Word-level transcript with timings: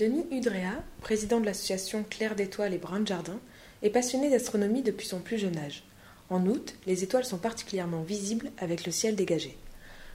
Denis 0.00 0.24
Udrea, 0.30 0.82
président 1.02 1.40
de 1.40 1.44
l'association 1.44 2.06
Claire 2.08 2.34
d'étoiles 2.34 2.72
et 2.72 2.78
Brun 2.78 3.00
de 3.00 3.06
Jardin, 3.06 3.38
est 3.82 3.90
passionné 3.90 4.30
d'astronomie 4.30 4.80
depuis 4.80 5.06
son 5.06 5.18
plus 5.18 5.36
jeune 5.36 5.58
âge. 5.58 5.82
En 6.30 6.46
août, 6.46 6.74
les 6.86 7.04
étoiles 7.04 7.26
sont 7.26 7.36
particulièrement 7.36 8.00
visibles 8.00 8.50
avec 8.56 8.86
le 8.86 8.92
ciel 8.92 9.14
dégagé. 9.14 9.58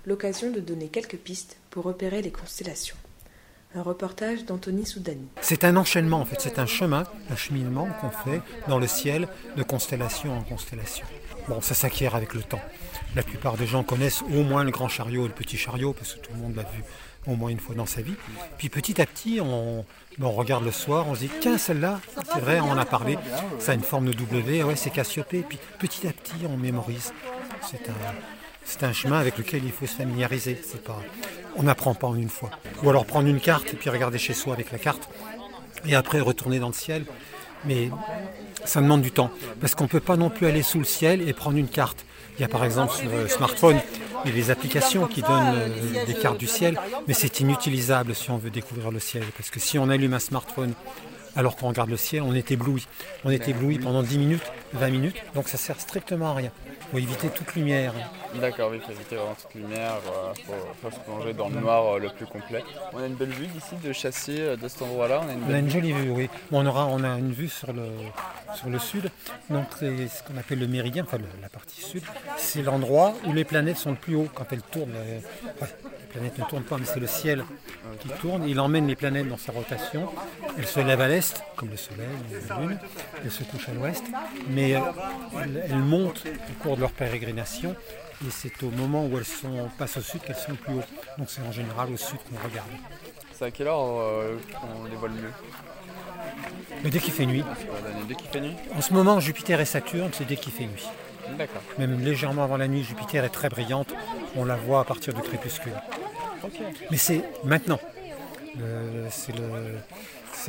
L'occasion 0.08 0.50
de 0.50 0.60
donner 0.60 0.88
quelques 0.88 1.18
pistes 1.18 1.58
pour 1.70 1.84
repérer 1.84 2.24
les 2.24 2.32
constellations. 2.32 2.96
Un 3.76 3.84
reportage 3.84 4.44
d'Anthony 4.46 4.88
Soudani. 4.88 5.28
C'est 5.42 5.64
un 5.64 5.78
enchaînement 5.78 6.22
en 6.22 6.26
fait, 6.26 6.42
c'est 6.42 6.58
un 6.58 6.66
chemin, 6.66 7.04
un 7.30 7.36
cheminement 7.36 7.88
qu'on 8.02 8.10
fait 8.10 8.42
dans 8.68 8.80
le 8.80 8.88
ciel 8.88 9.28
de 9.56 9.62
constellation 9.62 10.36
en 10.36 10.42
constellation. 10.42 11.06
Bon, 11.48 11.62
ça 11.62 11.76
s'acquiert 11.76 12.16
avec 12.16 12.34
le 12.34 12.42
temps. 12.42 12.62
La 13.16 13.22
plupart 13.22 13.56
des 13.56 13.68
gens 13.68 13.84
connaissent 13.84 14.24
au 14.24 14.42
moins 14.42 14.64
le 14.64 14.72
grand 14.72 14.88
chariot 14.88 15.26
et 15.26 15.28
le 15.28 15.34
petit 15.34 15.58
chariot 15.58 15.94
parce 15.94 16.16
que 16.16 16.20
tout 16.22 16.34
le 16.34 16.40
monde 16.40 16.56
l'a 16.56 16.64
vu 16.64 16.84
au 17.28 17.36
moins 17.36 17.50
une 17.50 17.60
fois 17.60 17.76
dans 17.76 17.86
sa 17.86 18.02
vie. 18.02 18.16
Puis 18.58 18.70
petit 18.70 19.02
à 19.02 19.06
petit, 19.06 19.40
on, 19.42 19.86
on 20.22 20.32
regarde 20.32 20.64
le 20.64 20.72
soir, 20.72 21.06
on 21.10 21.16
se 21.16 21.22
dit, 21.22 21.30
tiens, 21.42 21.58
celle-là, 21.58 22.00
c'est 22.34 22.40
vrai, 22.40 22.60
on 22.60 22.72
en 22.72 22.78
a 22.78 22.86
parlé, 22.86 23.18
ça 23.60 23.72
a 23.72 23.76
une 23.76 23.82
forme 23.82 24.08
de 24.08 24.14
W, 24.14 24.64
ouais, 24.64 24.76
c'est 24.76 24.90
Cassiopée. 24.90 25.44
Puis 25.48 25.60
petit 25.80 26.08
à 26.08 26.12
petit, 26.12 26.46
on 26.48 26.58
mémorise. 26.58 27.14
C'est 27.70 27.90
un, 27.90 27.94
c'est 28.64 28.84
un 28.84 28.94
chemin 28.94 29.20
avec 29.20 29.38
lequel 29.38 29.64
il 29.64 29.72
faut 29.72 29.88
se 29.88 29.96
familiariser. 29.96 30.60
C'est 30.64 30.84
pas, 30.84 31.02
on 31.56 31.64
n'apprend 31.64 31.96
pas 31.96 32.08
en 32.08 32.16
une 32.16 32.30
fois. 32.30 32.52
Ou 32.84 32.90
alors 32.90 33.06
prendre 33.06 33.28
une 33.28 33.40
carte 33.40 33.74
et 33.74 33.78
puis 33.78 33.90
regarder 33.90 34.18
chez 34.18 34.34
soi 34.34 34.54
avec 34.54 34.72
la 34.72 34.78
carte, 34.78 35.10
et 35.88 35.96
après 35.96 36.20
retourner 36.20 36.60
dans 36.60 36.68
le 36.68 36.74
ciel. 36.74 37.06
Mais 37.66 37.90
ça 38.66 38.82
demande 38.82 39.02
du 39.02 39.12
temps, 39.12 39.32
parce 39.62 39.76
qu'on 39.76 39.86
ne 39.86 39.90
peut 39.90 40.00
pas 40.00 40.18
non 40.18 40.30
plus 40.30 40.48
aller 40.48 40.64
sous 40.64 40.80
le 40.80 40.86
ciel 40.86 41.28
et 41.28 41.34
prendre 41.34 41.58
une 41.58 41.68
carte. 41.68 42.06
Il 42.38 42.42
y 42.42 42.46
a 42.46 42.48
par 42.50 42.66
exemple 42.66 42.94
sur 42.94 43.10
le 43.10 43.28
smartphone 43.28 43.80
des 44.26 44.52
applications 44.52 45.08
qui 45.08 45.22
donnent 45.22 45.56
euh, 45.56 46.06
des 46.06 46.14
cartes 46.16 46.40
du 46.40 46.48
ciel, 46.48 46.80
mais 47.08 47.14
c'est 47.14 47.40
inutilisable 47.40 48.16
si 48.16 48.32
on 48.32 48.38
veut 48.38 48.50
découvrir 48.50 48.92
le 48.92 49.00
ciel, 49.00 49.24
parce 49.38 49.50
que 49.50 49.60
si 49.60 49.78
on 49.78 49.90
allume 49.90 50.14
un 50.14 50.20
smartphone 50.20 50.74
alors 51.36 51.56
qu'on 51.56 51.68
regarde 51.68 51.90
le 51.90 51.98
ciel, 51.98 52.22
on 52.22 52.34
est 52.34 52.52
ébloui. 52.52 52.88
On 53.24 53.30
est 53.30 53.48
ébloui 53.48 53.80
pendant 53.80 54.04
10 54.04 54.18
minutes, 54.18 54.52
20 54.74 54.90
minutes, 54.90 55.16
donc 55.34 55.48
ça 55.48 55.58
sert 55.58 55.80
strictement 55.80 56.32
à 56.32 56.34
rien. 56.36 56.52
Il 56.68 56.92
faut 56.92 56.98
éviter 56.98 57.30
toute 57.30 57.56
lumière. 57.56 57.94
D'accord, 58.40 58.70
oui, 58.72 58.78
il 58.78 58.86
faut 58.86 58.92
éviter 58.92 59.16
vraiment 59.16 59.36
toute 59.36 59.54
lumière, 59.56 59.94
il 60.38 60.44
faut, 60.44 60.92
se 60.92 61.00
plonger 61.00 61.34
dans 61.34 61.50
le 61.50 61.60
noir 61.60 61.96
euh, 61.96 62.00
le 62.00 62.10
plus 62.10 62.26
complet. 62.26 62.64
On 62.94 63.00
a 63.00 63.08
une 63.08 63.16
belle 63.16 63.30
vue 63.30 63.48
d'ici, 63.48 63.76
de 63.84 63.94
chasser 63.94 64.40
euh, 64.40 64.56
de 64.56 64.68
cet 64.68 64.82
endroit-là. 64.82 65.22
On 65.26 65.30
a 65.30 65.34
une, 65.34 65.44
on 65.50 65.54
a 65.54 65.60
une 65.60 65.70
jolie 65.70 65.94
vue, 65.94 66.12
oui. 66.12 66.30
on, 66.52 66.66
aura, 66.66 66.86
on 66.88 67.04
a 67.04 67.18
une 67.18 67.32
vue 67.32 67.50
sur 67.50 67.74
le, 67.74 67.88
sur 68.56 68.70
le 68.70 68.80
sud, 68.80 69.10
donc 69.50 69.66
c'est 69.80 70.08
ce 70.08 70.24
qu'on 70.24 70.38
appelle 70.38 70.60
le 70.60 70.68
méridien, 70.68 71.04
enfin 71.04 71.18
la 71.42 71.50
partie 71.50 71.82
sud. 71.82 72.04
C'est 72.38 72.62
l'endroit 72.62 73.14
où 73.26 73.34
les 73.34 73.44
planètes 73.44 73.78
sont 73.78 73.92
le 73.92 73.98
plus 73.98 74.16
haut 74.16 74.28
quand 74.34 74.46
elles 74.52 74.62
tournent. 74.62 74.96
Euh, 74.96 75.20
les 76.16 76.22
planètes 76.30 76.40
ne 76.40 76.46
tournent 76.46 76.64
pas, 76.64 76.78
mais 76.78 76.86
c'est 76.86 77.00
le 77.00 77.08
ciel 77.08 77.44
qui 78.00 78.08
tourne. 78.22 78.48
Il 78.48 78.60
emmène 78.60 78.88
les 78.88 78.96
planètes 78.96 79.28
dans 79.28 79.38
sa 79.38 79.52
rotation. 79.52 80.10
Elles 80.58 80.68
se 80.68 80.80
lèvent 80.80 81.02
à 81.02 81.08
l'est, 81.08 81.44
comme 81.56 81.70
le 81.70 81.78
soleil, 81.78 82.08
la 82.50 82.60
lune. 82.60 82.80
Elles 83.24 83.32
se 83.32 83.44
couchent 83.44 83.70
à 83.70 83.74
l'ouest. 83.74 84.04
Mais 84.50 84.72
elles, 84.72 85.78
montent 85.78 86.24
au 86.26 86.64
cours 86.64 86.76
de 86.76 86.82
leur 86.82 86.92
pérégrination. 86.92 87.76
Et 88.26 88.32
c'est 88.32 88.64
au 88.64 88.70
moment 88.70 89.06
où 89.06 89.18
elles 89.18 89.26
sont, 89.26 89.70
passent 89.78 89.98
au 89.98 90.02
sud 90.02 90.22
qu'elles 90.22 90.36
sont 90.36 90.52
le 90.52 90.58
plus 90.58 90.74
haut. 90.74 90.84
Donc 91.18 91.30
c'est 91.30 91.42
en 91.42 91.52
général 91.52 91.92
au 91.92 91.98
sud 91.98 92.18
qu'on 92.30 92.48
regarde. 92.48 92.70
C'est 93.34 93.46
à 93.46 93.52
quelle 93.52 93.68
heure 93.68 93.84
euh, 93.84 94.38
qu'on 94.54 94.86
les 94.90 94.96
voit 94.96 95.10
le 95.10 95.16
mieux? 95.16 95.32
Mais 96.84 96.90
dès 96.90 97.00
qu'il 97.00 97.12
fait 97.12 97.26
nuit. 97.26 97.44
Dès 98.08 98.16
qu'il 98.16 98.30
fait 98.30 98.40
nuit? 98.40 98.56
En 98.74 98.82
ce 98.82 98.94
moment, 98.94 99.20
Jupiter 99.20 99.60
et 99.60 99.66
Saturne, 99.66 100.12
c'est 100.14 100.26
dès 100.26 100.38
qu'il 100.38 100.54
fait 100.54 100.66
nuit. 100.66 100.88
Même 101.78 102.00
légèrement 102.00 102.44
avant 102.44 102.58
la 102.58 102.68
nuit, 102.68 102.84
Jupiter 102.84 103.24
est 103.26 103.30
très 103.30 103.50
brillante. 103.50 103.94
On 104.36 104.46
la 104.46 104.56
voit 104.56 104.82
à 104.82 104.84
partir 104.84 105.14
du 105.14 105.22
crépuscule. 105.22 105.74
Mais 106.92 106.98
c'est 106.98 107.22
maintenant. 107.44 107.80
c'est 109.10 109.34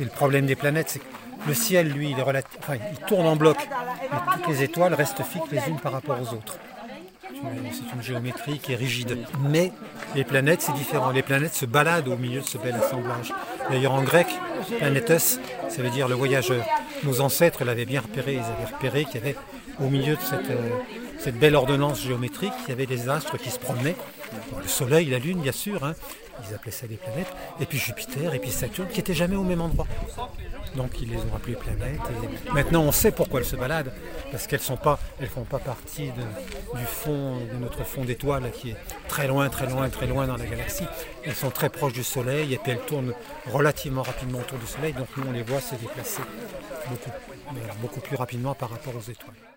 le, 0.03 0.09
problème 0.09 0.45
des 0.45 0.55
planètes. 0.55 0.99
Le 1.47 1.53
ciel, 1.53 1.89
lui, 1.89 2.11
il, 2.11 2.19
est 2.19 2.45
il 2.91 3.05
tourne 3.05 3.27
en 3.27 3.35
bloc. 3.35 3.57
Toutes 4.33 4.47
les 4.47 4.63
étoiles 4.63 4.93
restent 4.93 5.23
fixes 5.23 5.51
les 5.51 5.67
unes 5.69 5.79
par 5.79 5.91
rapport 5.91 6.17
aux 6.19 6.33
autres. 6.33 6.57
C'est 7.71 7.95
une 7.95 8.01
géométrie 8.01 8.59
qui 8.59 8.73
est 8.73 8.75
rigide. 8.75 9.17
Mais 9.49 9.71
les 10.15 10.23
planètes, 10.23 10.61
c'est 10.61 10.73
différent. 10.73 11.11
Les 11.11 11.21
planètes 11.21 11.53
se 11.53 11.65
baladent 11.65 12.07
au 12.07 12.17
milieu 12.17 12.41
de 12.41 12.45
ce 12.45 12.57
bel 12.57 12.75
assemblage. 12.75 13.33
D'ailleurs, 13.69 13.93
en 13.93 14.01
grec, 14.03 14.27
planetos, 14.79 15.39
ça 15.69 15.81
veut 15.81 15.89
dire 15.89 16.07
le 16.07 16.15
voyageur. 16.15 16.65
Nos 17.03 17.21
ancêtres 17.21 17.63
l'avaient 17.63 17.85
bien 17.85 18.01
repéré. 18.01 18.33
Ils 18.33 18.39
avaient 18.39 18.73
repéré 18.73 19.05
qu'il 19.05 19.15
y 19.15 19.23
avait 19.23 19.35
au 19.79 19.89
milieu 19.89 20.15
de 20.15 20.21
cette, 20.21 20.49
euh, 20.49 20.69
cette 21.19 21.39
belle 21.39 21.55
ordonnance 21.55 22.01
géométrique, 22.01 22.53
il 22.65 22.69
y 22.69 22.71
avait 22.71 22.85
des 22.85 23.09
astres 23.09 23.37
qui 23.37 23.49
se 23.49 23.59
promenaient. 23.59 23.95
le 24.61 24.67
Soleil, 24.67 25.07
la 25.09 25.19
Lune, 25.19 25.41
bien 25.41 25.51
sûr, 25.51 25.83
hein. 25.83 25.93
ils 26.47 26.53
appelaient 26.53 26.71
ça 26.71 26.87
des 26.87 26.97
planètes. 26.97 27.33
Et 27.59 27.65
puis 27.65 27.77
Jupiter, 27.77 28.33
et 28.33 28.39
puis 28.39 28.51
Saturne, 28.51 28.87
qui 28.87 28.97
n'étaient 28.97 29.13
jamais 29.13 29.35
au 29.35 29.43
même 29.43 29.61
endroit. 29.61 29.87
Donc 30.75 31.01
ils 31.01 31.09
les 31.09 31.17
ont 31.17 31.35
appelées 31.35 31.55
planètes. 31.55 31.99
Maintenant, 32.53 32.83
on 32.83 32.91
sait 32.91 33.11
pourquoi 33.11 33.39
elles 33.39 33.45
se 33.45 33.55
baladent, 33.55 33.91
parce 34.31 34.47
qu'elles 34.47 34.59
ne 34.59 35.25
font 35.25 35.43
pas 35.43 35.59
partie 35.59 36.11
du 36.11 36.85
fond, 36.85 37.37
de 37.37 37.57
notre 37.59 37.83
fond 37.83 38.03
d'étoiles 38.03 38.51
qui 38.51 38.71
est 38.71 38.77
très 39.07 39.27
loin, 39.27 39.49
très 39.49 39.67
loin, 39.67 39.89
très 39.89 40.07
loin 40.07 40.27
dans 40.27 40.37
la 40.37 40.45
galaxie. 40.45 40.85
Elles 41.25 41.35
sont 41.35 41.49
très 41.49 41.69
proches 41.69 41.93
du 41.93 42.03
Soleil, 42.03 42.53
et 42.53 42.57
puis 42.57 42.71
elles 42.73 42.85
tournent 42.85 43.13
relativement 43.51 44.03
rapidement 44.03 44.39
autour 44.39 44.59
du 44.59 44.67
Soleil. 44.67 44.93
Donc 44.93 45.07
nous, 45.17 45.23
on 45.27 45.31
les 45.31 45.43
voit 45.43 45.61
se 45.61 45.75
déplacer 45.75 46.21
beaucoup 47.81 48.01
plus 48.01 48.15
rapidement 48.15 48.53
par 48.53 48.69
rapport 48.69 48.95
aux 48.95 49.11
étoiles. 49.11 49.56